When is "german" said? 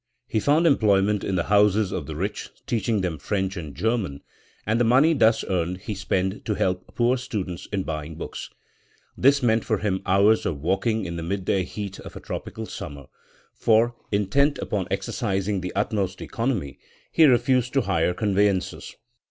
3.75-4.23